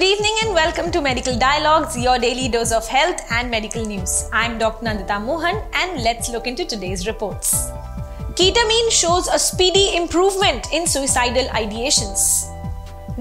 [0.00, 4.30] Good evening and welcome to Medical Dialogues, your daily dose of health and medical news.
[4.32, 4.86] I'm Dr.
[4.86, 7.68] Nandita Mohan and let's look into today's reports.
[8.32, 12.48] Ketamine shows a speedy improvement in suicidal ideations.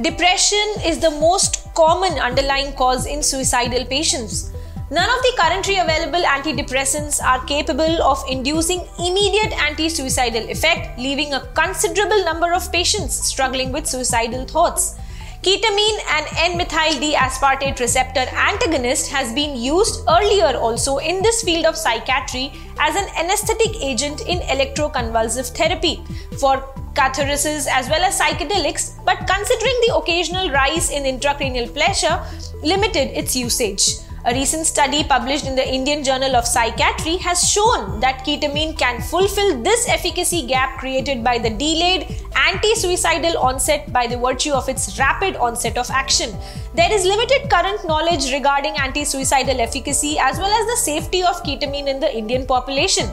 [0.01, 4.53] Depression is the most common underlying cause in suicidal patients.
[4.89, 11.33] None of the currently available antidepressants are capable of inducing immediate anti suicidal effect, leaving
[11.33, 14.95] a considerable number of patients struggling with suicidal thoughts.
[15.41, 21.77] Ketamine, an N-methyl D-aspartate receptor antagonist, has been used earlier also in this field of
[21.77, 26.03] psychiatry as an anesthetic agent in electroconvulsive therapy
[26.41, 26.61] for
[26.93, 32.21] catharsis as well as psychedelics, but considering the occasional rise in intracranial pressure,
[32.61, 34.08] limited its usage.
[34.25, 39.01] A recent study published in the Indian Journal of Psychiatry has shown that ketamine can
[39.01, 42.05] fulfill this efficacy gap created by the delayed
[42.35, 46.35] anti suicidal onset by the virtue of its rapid onset of action.
[46.75, 51.41] There is limited current knowledge regarding anti suicidal efficacy as well as the safety of
[51.43, 53.09] ketamine in the Indian population.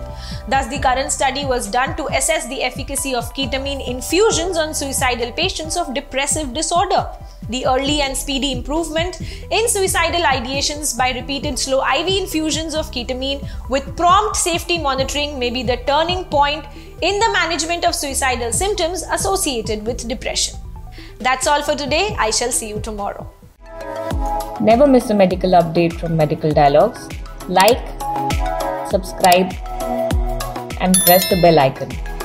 [0.49, 5.31] Thus, the current study was done to assess the efficacy of ketamine infusions on suicidal
[5.31, 7.07] patients of depressive disorder
[7.49, 9.21] the early and speedy improvement
[9.51, 15.51] in suicidal ideations by repeated slow IV infusions of ketamine with prompt safety monitoring may
[15.51, 16.65] be the turning point
[17.03, 20.57] in the management of suicidal symptoms associated with depression.
[21.19, 22.15] That's all for today.
[22.19, 23.31] I shall see you tomorrow.
[24.61, 27.09] Never miss a medical update from Medical Dialogues.
[27.49, 27.87] Like,
[28.91, 29.53] subscribe,
[30.81, 32.16] and press the bell icon.